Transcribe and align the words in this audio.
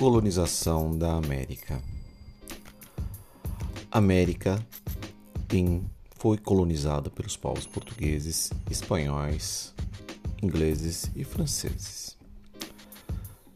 Colonização 0.00 0.96
da 0.96 1.12
América. 1.12 1.78
América 3.92 4.66
tem, 5.46 5.84
foi 6.16 6.38
colonizada 6.38 7.10
pelos 7.10 7.36
povos 7.36 7.66
portugueses, 7.66 8.50
espanhóis, 8.70 9.74
ingleses 10.42 11.10
e 11.14 11.22
franceses. 11.22 12.16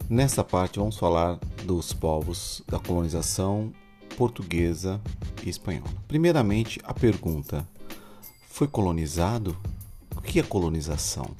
Nessa 0.07 0.45
parte 0.45 0.79
vamos 0.79 0.98
falar 0.98 1.41
dos 1.64 1.95
povos 1.95 2.62
da 2.68 2.79
colonização 2.79 3.72
portuguesa 4.14 5.00
e 5.42 5.48
espanhola. 5.48 5.95
Primeiramente, 6.06 6.79
a 6.84 6.92
pergunta: 6.92 7.66
foi 8.50 8.68
colonizado? 8.68 9.56
O 10.14 10.20
que 10.20 10.40
é 10.40 10.42
colonização? 10.42 11.34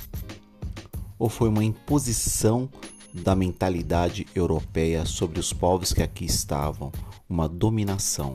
Ou 1.19 1.29
foi 1.29 1.51
uma 1.51 1.63
imposição 1.63 2.71
da 3.15 3.37
mentalidade 3.37 4.27
europeia 4.35 5.07
sobre 5.07 5.39
os 5.39 5.53
povos 5.53 5.93
que 5.93 6.03
aqui 6.03 6.25
estavam, 6.25 6.91
uma 7.29 7.49
dominação, 7.49 8.35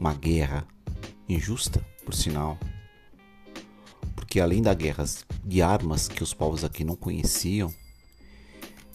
uma 0.00 0.14
guerra 0.14 0.66
injusta, 1.28 1.84
por 2.02 2.14
sinal? 2.14 2.58
Porque 4.14 4.40
além 4.40 4.62
da 4.62 4.72
guerra 4.72 5.04
de 5.44 5.60
armas 5.60 6.08
que 6.08 6.22
os 6.22 6.32
povos 6.32 6.64
aqui 6.64 6.84
não 6.84 6.96
conheciam, 6.96 7.72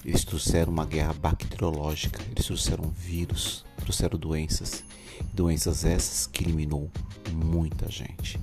eles 0.04 0.26
trouxeram 0.26 0.74
uma 0.74 0.86
guerra 0.86 1.14
bacteriológica, 1.14 2.20
eles 2.32 2.48
trouxeram 2.48 2.90
vírus, 2.90 3.64
trouxeram 3.78 4.18
doenças, 4.18 4.84
doenças 5.32 5.86
essas 5.86 6.26
que 6.26 6.44
eliminou 6.44 6.90
muita 7.32 7.90
gente. 7.90 8.40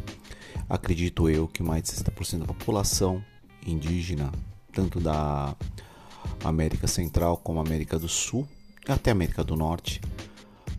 Acredito 0.69 1.29
eu 1.29 1.49
que 1.49 1.65
mais 1.65 1.83
de 1.83 1.91
60% 1.91 2.39
da 2.39 2.47
população 2.47 3.25
indígena, 3.67 4.31
tanto 4.73 5.01
da 5.01 5.57
América 6.45 6.87
Central 6.87 7.37
como 7.39 7.61
América 7.61 7.99
do 7.99 8.09
Sul, 8.09 8.49
até 8.87 9.11
América 9.11 9.45
do 9.45 9.57
Norte, 9.57 10.01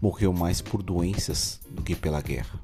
morreu 0.01 0.33
mais 0.33 0.61
por 0.61 0.81
doenças 0.81 1.59
do 1.69 1.81
que 1.81 1.95
pela 1.95 2.21
guerra. 2.21 2.59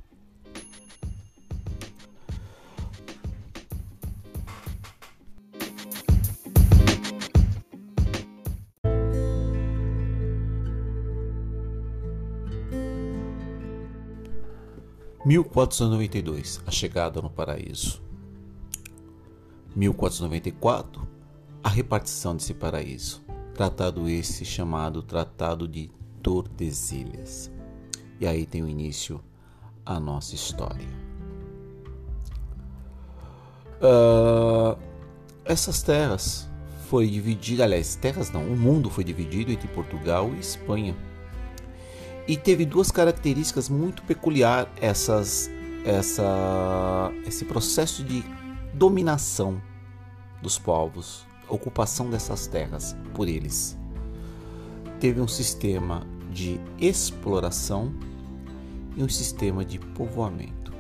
1492 15.26 16.62
A 16.68 16.72
chegada 16.72 17.20
no 17.20 17.32
paraíso. 17.32 18.00
1494 19.76 21.15
A 21.66 21.70
repartição 21.70 22.36
desse 22.36 22.54
paraíso. 22.54 23.26
Tratado 23.56 24.08
esse 24.08 24.46
chamado 24.46 25.02
Tratado 25.02 25.68
de 25.68 25.90
Tordesilhas. 26.22 27.52
E 28.20 28.28
aí 28.28 28.46
tem 28.46 28.62
o 28.62 28.70
início 28.70 29.20
a 29.84 30.00
nossa 30.00 30.36
história. 30.36 30.88
Uh, 33.82 34.78
essas 35.44 35.82
terras 35.82 36.48
foi 36.88 37.08
divididas, 37.08 37.66
aliás, 37.66 37.96
terras 37.96 38.30
não, 38.30 38.44
o 38.44 38.56
mundo 38.56 38.92
foi 38.92 39.04
dividido 39.04 39.52
entre 39.52 39.68
Portugal 39.70 40.32
e 40.36 40.40
Espanha 40.40 40.96
e 42.28 42.38
teve 42.38 42.64
duas 42.64 42.92
características 42.92 43.70
muito 43.70 44.04
peculiares 44.04 44.70
essas, 44.80 45.50
essa, 45.84 47.12
esse 47.26 47.44
processo 47.44 48.04
de 48.04 48.24
dominação 48.72 49.60
dos 50.44 50.60
povos, 50.60 51.25
ocupação 51.50 52.10
dessas 52.10 52.48
terras 52.48 52.96
por 53.14 53.28
eles. 53.28 53.78
Teve 55.00 55.22
um 55.22 55.28
sistema 55.28 56.06
de 56.32 56.60
exploração 56.80 57.94
e 58.96 59.04
um 59.04 59.10
sistema 59.10 59.64
de 59.64 59.80
povoamento. 59.80 60.74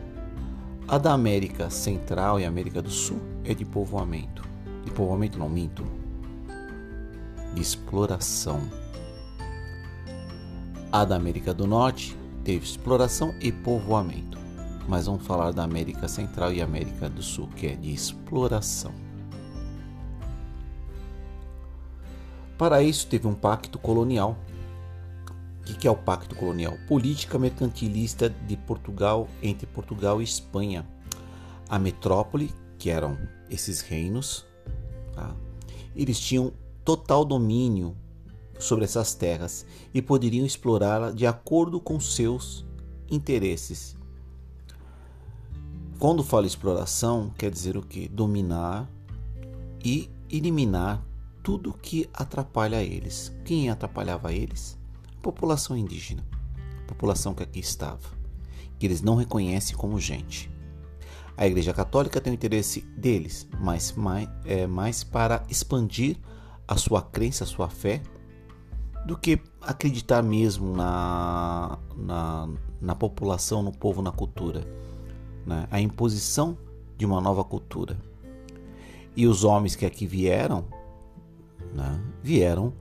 A 0.87 0.97
da 0.97 1.13
América 1.13 1.69
Central 1.69 2.39
e 2.39 2.45
América 2.45 2.81
do 2.81 2.91
Sul 2.91 3.19
é 3.43 3.53
de 3.53 3.65
povoamento. 3.65 4.43
De 4.83 4.91
povoamento 4.91 5.37
não 5.37 5.49
minto. 5.49 5.83
De 7.53 7.61
exploração 7.61 8.61
a 10.95 11.03
da 11.03 11.17
América 11.17 11.53
do 11.53 11.67
Norte 11.67 12.17
teve 12.45 12.63
exploração 12.63 13.35
e 13.41 13.51
povoamento, 13.51 14.37
mas 14.87 15.07
vamos 15.07 15.27
falar 15.27 15.51
da 15.51 15.61
América 15.61 16.07
Central 16.07 16.53
e 16.53 16.61
América 16.61 17.09
do 17.09 17.21
Sul, 17.21 17.49
que 17.53 17.67
é 17.67 17.75
de 17.75 17.93
exploração. 17.93 18.93
Para 22.57 22.81
isso, 22.81 23.07
teve 23.07 23.27
um 23.27 23.33
pacto 23.33 23.77
colonial. 23.77 24.37
O 25.61 25.77
que 25.77 25.87
é 25.87 25.91
o 25.91 25.95
pacto 25.95 26.35
colonial? 26.35 26.77
Política 26.87 27.37
mercantilista 27.39 28.29
de 28.29 28.55
Portugal 28.55 29.27
entre 29.41 29.65
Portugal 29.65 30.21
e 30.21 30.23
Espanha. 30.23 30.85
A 31.67 31.79
metrópole, 31.79 32.53
que 32.77 32.89
eram 32.89 33.17
esses 33.49 33.81
reinos, 33.81 34.45
tá? 35.13 35.35
eles 35.95 36.19
tinham 36.19 36.53
total 36.83 37.25
domínio 37.25 37.95
sobre 38.59 38.85
essas 38.85 39.13
terras 39.13 39.65
e 39.93 40.01
poderiam 40.01 40.45
explorá-la 40.45 41.11
de 41.11 41.25
acordo 41.25 41.79
com 41.79 41.99
seus 41.99 42.63
interesses. 43.09 43.97
Quando 45.97 46.23
falo 46.23 46.45
exploração, 46.45 47.31
quer 47.37 47.49
dizer 47.49 47.75
o 47.75 47.81
que? 47.81 48.07
Dominar 48.07 48.89
e 49.83 50.09
eliminar 50.29 51.03
tudo 51.45 51.77
que 51.79 52.09
atrapalha 52.11 52.81
eles. 52.81 53.31
Quem 53.45 53.69
atrapalhava 53.69 54.33
eles? 54.33 54.75
A 55.15 55.21
população 55.21 55.77
indígena, 55.77 56.25
a 56.83 56.87
população 56.87 57.35
que 57.35 57.43
aqui 57.43 57.59
estava, 57.59 58.09
que 58.79 58.85
eles 58.87 59.03
não 59.03 59.13
reconhecem 59.13 59.77
como 59.77 59.99
gente. 59.99 60.51
A 61.37 61.45
Igreja 61.45 61.71
Católica 61.71 62.19
tem 62.19 62.33
o 62.33 62.33
interesse 62.33 62.81
deles, 62.97 63.47
mas 63.59 63.91
mais, 63.91 64.27
é, 64.43 64.65
mais 64.65 65.03
para 65.03 65.43
expandir 65.47 66.17
a 66.67 66.77
sua 66.77 67.03
crença, 67.03 67.43
a 67.43 67.47
sua 67.47 67.69
fé 67.69 68.01
do 69.05 69.15
que 69.15 69.39
acreditar 69.61 70.23
mesmo 70.23 70.75
na, 70.75 71.77
na, 71.95 72.49
na 72.81 72.95
população, 72.95 73.61
no 73.61 73.71
povo, 73.71 74.01
na 74.01 74.11
cultura. 74.11 74.65
Né? 75.45 75.67
A 75.69 75.79
imposição 75.79 76.57
de 76.97 77.05
uma 77.05 77.21
nova 77.21 77.43
cultura. 77.43 77.99
E 79.15 79.27
os 79.27 79.43
homens 79.43 79.75
que 79.75 79.85
aqui 79.85 80.07
vieram, 80.07 80.65
né, 81.73 82.01
vieram 82.21 82.73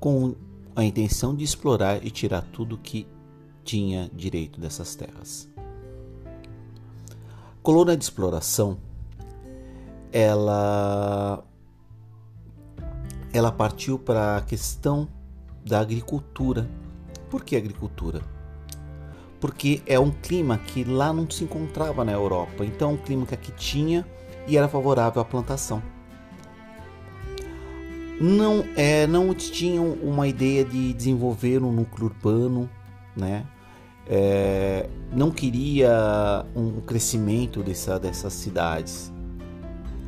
com 0.00 0.34
a 0.74 0.84
intenção 0.84 1.34
de 1.34 1.44
explorar 1.44 2.04
e 2.04 2.10
tirar 2.10 2.42
tudo 2.42 2.78
que 2.78 3.06
tinha 3.64 4.10
direito 4.14 4.60
dessas 4.60 4.94
terras. 4.94 5.48
Colônia 7.62 7.96
de 7.96 8.02
exploração, 8.02 8.78
ela, 10.10 11.44
ela 13.32 13.52
partiu 13.52 13.98
para 13.98 14.38
a 14.38 14.40
questão 14.40 15.06
da 15.64 15.78
agricultura. 15.78 16.68
Por 17.30 17.44
que 17.44 17.54
agricultura? 17.54 18.20
Porque 19.40 19.80
é 19.86 19.98
um 19.98 20.10
clima 20.10 20.58
que 20.58 20.84
lá 20.84 21.12
não 21.12 21.30
se 21.30 21.44
encontrava 21.44 22.04
na 22.04 22.12
Europa. 22.12 22.64
Então 22.64 22.90
é 22.90 22.94
um 22.94 22.96
clima 22.96 23.26
que 23.26 23.34
aqui 23.34 23.52
tinha 23.52 24.04
e 24.46 24.56
era 24.56 24.68
favorável 24.68 25.22
à 25.22 25.24
plantação. 25.24 25.82
Não, 28.20 28.64
é, 28.76 29.06
não 29.06 29.34
tinham 29.34 29.92
uma 30.02 30.28
ideia 30.28 30.64
de 30.64 30.92
desenvolver 30.92 31.62
um 31.62 31.72
núcleo 31.72 32.06
urbano, 32.06 32.70
né? 33.16 33.46
É, 34.06 34.88
não 35.12 35.30
queria 35.30 36.44
um 36.54 36.80
crescimento 36.80 37.62
dessa, 37.62 37.98
dessas 37.98 38.32
cidades. 38.32 39.12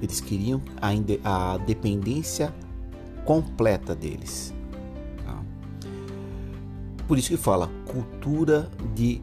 Eles 0.03 0.21
queriam 0.21 0.61
a, 0.81 1.53
a 1.53 1.59
dependência 1.59 2.55
completa 3.25 3.95
deles. 3.95 4.55
Por 7.06 7.19
isso 7.19 7.29
que 7.29 7.37
fala 7.37 7.71
cultura 7.87 8.71
de 8.95 9.21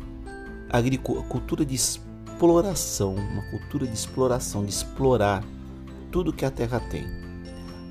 agricultura 0.69 1.65
de 1.65 1.75
exploração, 1.75 3.15
uma 3.15 3.41
cultura 3.49 3.87
de 3.87 3.93
exploração, 3.93 4.63
de 4.63 4.71
explorar 4.71 5.43
tudo 6.11 6.31
que 6.31 6.45
a 6.45 6.51
terra 6.51 6.79
tem. 6.79 7.05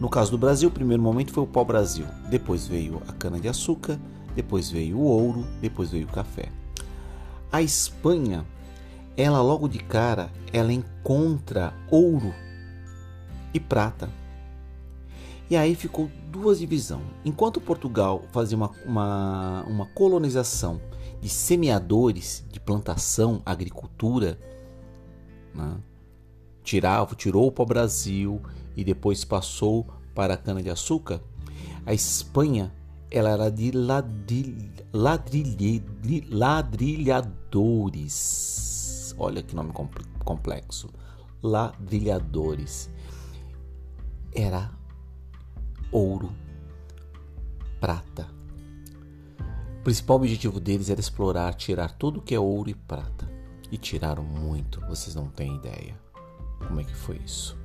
No 0.00 0.08
caso 0.08 0.30
do 0.30 0.38
Brasil, 0.38 0.70
o 0.70 0.72
primeiro 0.72 1.02
momento 1.02 1.30
foi 1.30 1.44
o 1.44 1.46
pau-brasil, 1.46 2.06
depois 2.30 2.66
veio 2.66 3.02
a 3.06 3.12
cana-de-açúcar, 3.12 4.00
depois 4.34 4.70
veio 4.70 4.96
o 4.96 5.02
ouro, 5.02 5.46
depois 5.60 5.90
veio 5.90 6.06
o 6.06 6.10
café. 6.10 6.48
A 7.52 7.60
Espanha, 7.60 8.46
ela 9.14 9.42
logo 9.42 9.68
de 9.68 9.78
cara, 9.78 10.30
ela 10.54 10.72
encontra 10.72 11.74
ouro 11.90 12.32
e 13.52 13.60
prata. 13.60 14.08
E 15.50 15.56
aí 15.56 15.74
ficou 15.74 16.10
duas 16.30 16.60
divisões. 16.60 17.04
Enquanto 17.22 17.60
Portugal 17.60 18.22
fazia 18.32 18.56
uma, 18.56 18.70
uma, 18.86 19.64
uma 19.68 19.86
colonização 19.86 20.80
de 21.20 21.28
semeadores, 21.28 22.42
de 22.50 22.58
plantação, 22.58 23.42
agricultura, 23.44 24.38
né? 25.54 25.76
Tirava, 26.70 27.14
tirou 27.16 27.50
para 27.50 27.64
o 27.64 27.66
Brasil 27.66 28.40
e 28.76 28.84
depois 28.84 29.24
passou 29.24 29.88
para 30.14 30.34
a 30.34 30.36
cana-de-açúcar, 30.36 31.20
a 31.84 31.92
Espanha 31.92 32.72
ela 33.10 33.30
era 33.30 33.50
de 33.50 33.72
ladrilhe, 33.72 34.70
ladrilhadores. 36.30 39.16
Olha 39.18 39.42
que 39.42 39.56
nome 39.56 39.72
complexo. 40.24 40.88
Ladrilhadores. 41.42 42.88
Era 44.32 44.70
ouro, 45.90 46.32
prata. 47.80 48.28
O 49.80 49.82
principal 49.82 50.18
objetivo 50.18 50.60
deles 50.60 50.88
era 50.88 51.00
explorar, 51.00 51.52
tirar 51.54 51.94
tudo 51.94 52.22
que 52.22 52.32
é 52.32 52.38
ouro 52.38 52.70
e 52.70 52.74
prata. 52.74 53.28
E 53.72 53.76
tiraram 53.76 54.22
muito, 54.22 54.80
vocês 54.86 55.16
não 55.16 55.26
têm 55.26 55.56
ideia. 55.56 56.09
Como 56.70 56.80
é 56.80 56.84
que 56.84 56.94
foi 56.94 57.16
isso? 57.16 57.58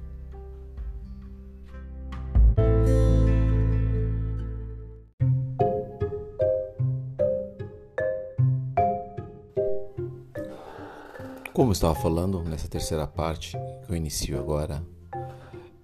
Como 11.53 11.69
eu 11.69 11.71
estava 11.71 11.93
falando 11.93 12.41
nessa 12.41 12.67
terceira 12.67 13.05
parte 13.05 13.55
que 13.85 13.91
eu 13.91 13.95
inicio 13.95 14.39
agora, 14.39 14.83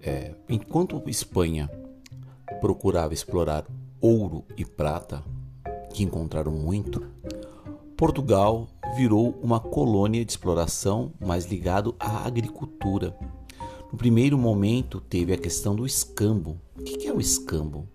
é, 0.00 0.34
enquanto 0.48 1.00
Espanha 1.08 1.70
procurava 2.60 3.14
explorar 3.14 3.64
ouro 4.00 4.44
e 4.56 4.64
prata, 4.64 5.22
que 5.94 6.02
encontraram 6.02 6.50
muito, 6.50 7.06
Portugal 7.96 8.66
virou 8.94 9.38
uma 9.42 9.58
colônia 9.60 10.24
de 10.24 10.32
exploração 10.32 11.12
mais 11.20 11.46
ligado 11.46 11.94
à 11.98 12.26
agricultura. 12.26 13.16
No 13.90 13.98
primeiro 13.98 14.38
momento 14.38 15.00
teve 15.00 15.32
a 15.32 15.38
questão 15.38 15.74
do 15.74 15.86
escambo. 15.86 16.58
O 16.78 16.82
que 16.82 17.06
é 17.06 17.12
o 17.12 17.20
escambo? 17.20 17.88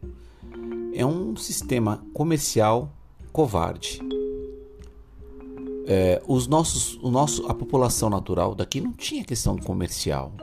É 0.93 1.05
um 1.05 1.35
sistema 1.35 2.03
comercial 2.13 2.91
covarde 3.31 4.01
é, 5.87 6.21
os 6.27 6.47
nossos, 6.47 6.95
o 7.01 7.09
nosso, 7.09 7.47
a 7.47 7.53
população 7.53 8.09
natural 8.09 8.53
daqui 8.53 8.81
não 8.81 8.91
tinha 8.91 9.23
questão 9.23 9.57
comercial. 9.57 10.33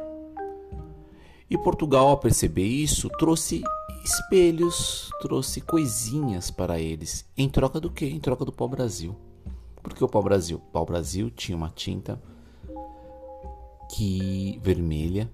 E 1.50 1.58
Portugal, 1.58 2.08
ao 2.08 2.16
perceber 2.16 2.66
isso, 2.66 3.10
trouxe 3.18 3.62
espelhos, 4.02 5.10
trouxe 5.20 5.60
coisinhas 5.60 6.50
para 6.50 6.80
eles. 6.80 7.26
Em 7.36 7.48
troca 7.48 7.78
do 7.78 7.90
quê? 7.90 8.06
Em 8.06 8.18
troca 8.18 8.44
do 8.44 8.52
pau-brasil. 8.52 9.14
Por 9.84 9.94
que 9.94 10.02
o 10.02 10.08
pau-brasil? 10.08 10.56
O 10.56 10.72
pau-brasil 10.72 11.30
tinha 11.30 11.54
uma 11.54 11.68
tinta 11.68 12.18
que 13.94 14.58
vermelha, 14.62 15.30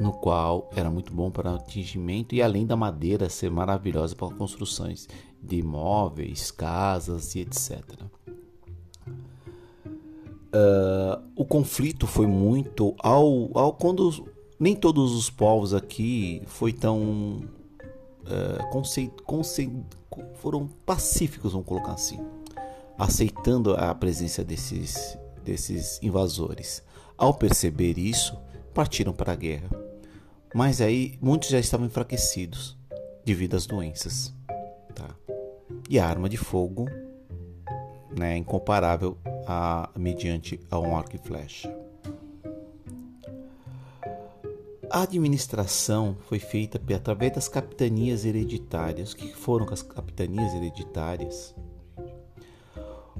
no 0.00 0.12
qual 0.12 0.68
era 0.74 0.90
muito 0.90 1.14
bom 1.14 1.30
para 1.30 1.54
atingimento 1.54 2.34
e 2.34 2.42
além 2.42 2.66
da 2.66 2.74
madeira 2.74 3.30
ser 3.30 3.52
maravilhosa 3.52 4.16
para 4.16 4.34
construções 4.34 5.08
de 5.40 5.58
imóveis, 5.58 6.50
casas 6.50 7.36
e 7.36 7.40
etc. 7.42 7.82
Uh, 10.52 11.22
o 11.36 11.44
conflito 11.44 12.08
foi 12.08 12.26
muito 12.26 12.96
ao, 12.98 13.56
ao 13.56 13.74
quando 13.74 14.28
nem 14.58 14.74
todos 14.74 15.14
os 15.14 15.30
povos 15.30 15.72
aqui 15.72 16.42
foi 16.46 16.72
tão 16.72 17.44
uh, 18.24 18.70
conce, 18.72 19.10
conce, 19.24 19.72
foram 20.34 20.68
pacíficos, 20.84 21.52
vamos 21.52 21.66
colocar 21.66 21.92
assim, 21.92 22.18
aceitando 22.98 23.74
a 23.74 23.94
presença 23.94 24.44
desses 24.44 25.18
desses 25.44 26.02
invasores. 26.02 26.82
Ao 27.16 27.34
perceber 27.34 27.98
isso, 27.98 28.36
partiram 28.72 29.12
para 29.12 29.32
a 29.32 29.36
guerra. 29.36 29.68
Mas 30.54 30.80
aí 30.80 31.18
muitos 31.20 31.50
já 31.50 31.58
estavam 31.58 31.86
enfraquecidos 31.86 32.76
devido 33.24 33.56
às 33.56 33.66
doenças, 33.66 34.32
tá? 34.94 35.14
E 35.88 35.98
a 35.98 36.06
arma 36.06 36.28
de 36.28 36.36
fogo, 36.36 36.88
né, 38.16 38.36
incomparável 38.36 39.18
a, 39.46 39.90
mediante 39.96 40.58
a 40.70 40.78
um 40.78 40.96
arco 40.96 41.16
e 41.16 41.18
flecha. 41.18 41.74
A 44.90 45.02
administração 45.02 46.16
foi 46.28 46.38
feita 46.38 46.80
através 46.94 47.32
das 47.32 47.48
capitanias 47.48 48.24
hereditárias. 48.24 49.12
O 49.12 49.16
que 49.16 49.34
foram 49.34 49.66
as 49.70 49.82
capitanias 49.82 50.54
hereditárias? 50.54 51.54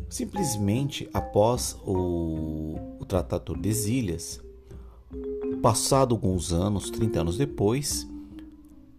Simplesmente 0.09 1.09
após 1.13 1.77
o, 1.85 2.77
o 3.01 3.05
Tratado 3.05 3.41
de 3.41 3.47
Tordesilhas, 3.47 4.41
passado 5.63 6.15
alguns 6.15 6.53
anos, 6.53 6.91
30 6.91 7.21
anos 7.21 7.39
depois, 7.39 8.07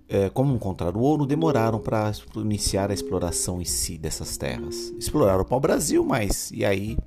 é, 0.07 0.30
como 0.30 0.54
encontrar 0.54 0.96
o 0.96 1.00
ouro, 1.00 1.25
demoraram 1.25 1.80
para 1.80 2.12
iniciar 2.36 2.92
a 2.92 2.94
exploração 2.94 3.62
em 3.62 3.66
si 3.66 3.98
dessas 3.98 4.38
terras. 4.38 4.94
Exploraram 5.00 5.44
para 5.44 5.57
o 5.57 5.60
Brasil, 5.60 6.04
mas 6.06 6.52
e 6.52 6.63
aí, 6.63 6.98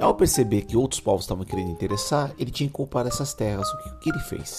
ao 0.00 0.14
perceber 0.14 0.62
que 0.62 0.76
outros 0.76 1.00
povos 1.00 1.24
estavam 1.24 1.44
querendo 1.44 1.70
interessar, 1.70 2.34
ele 2.38 2.50
tinha 2.50 2.68
que 2.68 2.74
ocupar 2.74 3.06
essas 3.06 3.34
terras. 3.34 3.68
O 3.68 3.78
que, 3.78 3.88
o 3.88 3.98
que 3.98 4.10
ele 4.10 4.20
fez? 4.20 4.58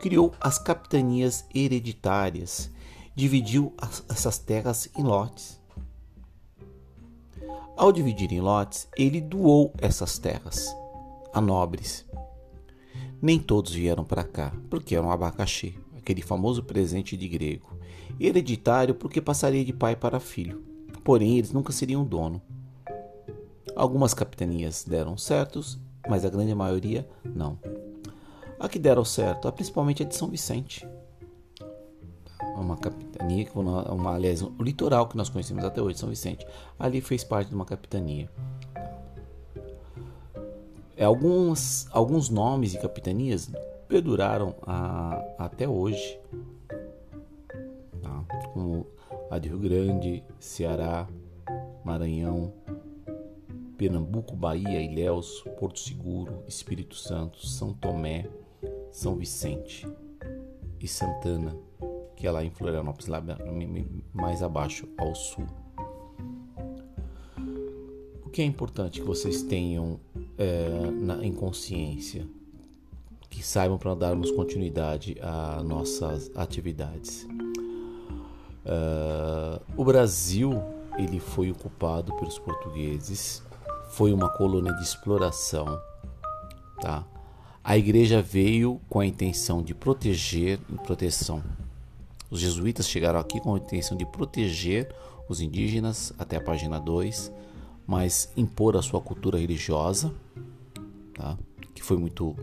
Criou 0.00 0.32
as 0.40 0.58
capitanias 0.58 1.44
hereditárias, 1.54 2.70
dividiu 3.14 3.72
as, 3.78 4.02
essas 4.08 4.38
terras 4.38 4.88
em 4.96 5.02
lotes. 5.02 5.60
Ao 7.76 7.90
dividir 7.90 8.32
em 8.32 8.40
lotes, 8.40 8.88
ele 8.96 9.20
doou 9.20 9.72
essas 9.78 10.16
terras 10.18 10.74
a 11.32 11.40
nobres. 11.40 12.06
Nem 13.20 13.38
todos 13.38 13.72
vieram 13.72 14.04
para 14.04 14.22
cá, 14.22 14.52
porque 14.70 14.94
eram 14.94 15.10
abacaxi 15.10 15.76
aquele 15.96 16.22
famoso 16.22 16.62
presente 16.62 17.16
de 17.16 17.26
grego, 17.26 17.76
hereditário 18.20 18.94
porque 18.94 19.20
passaria 19.20 19.64
de 19.64 19.72
pai 19.72 19.96
para 19.96 20.20
filho, 20.20 20.62
porém 21.02 21.38
eles 21.38 21.50
nunca 21.50 21.72
seriam 21.72 22.04
dono. 22.04 22.40
Algumas 23.74 24.14
capitanias 24.14 24.84
deram 24.84 25.18
certos, 25.18 25.80
mas 26.08 26.24
a 26.24 26.30
grande 26.30 26.54
maioria 26.54 27.08
não. 27.24 27.58
A 28.60 28.68
que 28.68 28.78
deram 28.78 29.04
certo, 29.04 29.50
principalmente 29.50 30.02
a 30.02 30.06
de 30.06 30.14
São 30.14 30.28
Vicente. 30.28 30.86
Uma 32.54 32.76
capitania, 33.24 33.50
uma, 33.52 34.14
aliás, 34.14 34.42
o 34.42 34.54
litoral 34.60 35.08
que 35.08 35.16
nós 35.16 35.28
conhecemos 35.28 35.64
até 35.64 35.80
hoje, 35.80 35.98
São 35.98 36.08
Vicente, 36.08 36.46
ali 36.78 37.00
fez 37.00 37.24
parte 37.24 37.48
de 37.48 37.54
uma 37.54 37.64
capitania. 37.64 38.30
É, 40.96 41.04
alguns, 41.04 41.88
alguns 41.90 42.30
nomes 42.30 42.72
de 42.72 42.78
capitanias 42.78 43.50
perduraram 43.88 44.54
a, 44.66 45.22
até 45.38 45.68
hoje, 45.68 46.18
tá? 48.00 48.24
como 48.52 48.86
a 49.30 49.38
de 49.38 49.48
Rio 49.48 49.58
Grande, 49.58 50.22
Ceará, 50.38 51.08
Maranhão, 51.84 52.52
Pernambuco, 53.76 54.36
Bahia, 54.36 54.80
Ilhéus, 54.80 55.42
Porto 55.58 55.80
Seguro, 55.80 56.44
Espírito 56.46 56.94
Santo, 56.94 57.44
São 57.44 57.72
Tomé, 57.72 58.28
São 58.90 59.16
Vicente 59.16 59.86
e 60.80 60.86
Santana, 60.86 61.56
que 62.24 62.28
é 62.28 62.30
lá 62.30 62.42
em 62.42 62.48
Florianópolis, 62.48 63.06
lá 63.06 63.22
mais 64.14 64.42
abaixo, 64.42 64.88
ao 64.96 65.14
sul. 65.14 65.46
O 68.24 68.30
que 68.30 68.40
é 68.40 68.46
importante 68.46 69.02
que 69.02 69.06
vocês 69.06 69.42
tenham 69.42 70.00
é, 70.38 70.90
na, 70.90 71.22
em 71.22 71.34
consciência 71.34 72.26
que 73.28 73.42
saibam 73.42 73.76
para 73.76 73.94
darmos 73.94 74.30
continuidade 74.30 75.18
a 75.20 75.62
nossas 75.62 76.30
atividades. 76.34 77.28
Uh, 78.64 79.60
o 79.76 79.84
Brasil 79.84 80.50
ele 80.96 81.20
foi 81.20 81.50
ocupado 81.50 82.16
pelos 82.16 82.38
portugueses, 82.38 83.42
foi 83.90 84.14
uma 84.14 84.30
colônia 84.30 84.72
de 84.72 84.82
exploração, 84.82 85.78
tá? 86.80 87.06
A 87.62 87.76
igreja 87.76 88.22
veio 88.22 88.80
com 88.88 89.00
a 89.00 89.04
intenção 89.04 89.62
de 89.62 89.74
proteger 89.74 90.58
proteção. 90.86 91.42
Os 92.34 92.40
jesuítas 92.40 92.88
chegaram 92.88 93.20
aqui 93.20 93.38
com 93.38 93.54
a 93.54 93.58
intenção 93.58 93.96
de 93.96 94.04
proteger 94.04 94.92
os 95.28 95.40
indígenas, 95.40 96.12
até 96.18 96.36
a 96.36 96.40
página 96.40 96.80
2, 96.80 97.30
mas 97.86 98.28
impor 98.36 98.76
a 98.76 98.82
sua 98.82 99.00
cultura 99.00 99.38
religiosa, 99.38 100.12
tá? 101.14 101.38
que 101.72 101.80
foi 101.80 101.96
muito 101.96 102.34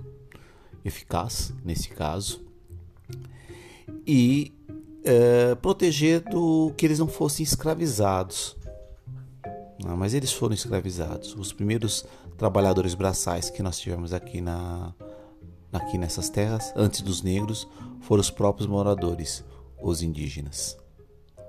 eficaz 0.86 1.54
nesse 1.66 1.90
caso 1.90 2.40
e 4.08 4.54
é, 5.04 5.56
proteger 5.56 6.22
do 6.22 6.72
que 6.78 6.86
eles 6.86 7.00
não 7.00 7.10
fossem 7.10 7.44
escravizados. 7.44 8.56
Não, 9.84 9.98
mas 9.98 10.14
eles 10.14 10.32
foram 10.32 10.56
escravizados. 10.56 11.36
Os 11.36 11.52
primeiros 11.52 12.06
trabalhadores 12.38 12.94
braçais 12.94 13.50
que 13.50 13.62
nós 13.62 13.78
tivemos 13.78 14.14
aqui 14.14 14.40
na 14.40 14.94
aqui 15.70 15.98
nessas 15.98 16.30
terras, 16.30 16.72
antes 16.78 17.02
dos 17.02 17.22
negros, 17.22 17.68
foram 18.00 18.22
os 18.22 18.30
próprios 18.30 18.68
moradores, 18.68 19.44
os 19.82 20.02
indígenas. 20.02 20.78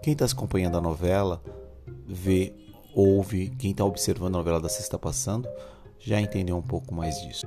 Quem 0.02 0.14
está 0.14 0.24
acompanhando 0.24 0.78
a 0.78 0.80
novela, 0.80 1.42
vê, 2.06 2.54
ouve, 2.94 3.50
quem 3.50 3.70
está 3.70 3.84
observando 3.84 4.34
a 4.34 4.38
novela 4.38 4.60
da 4.60 4.68
Sexta 4.68 4.98
Passando, 4.98 5.48
já 5.98 6.20
entendeu 6.20 6.56
um 6.56 6.62
pouco 6.62 6.94
mais 6.94 7.20
disso. 7.22 7.46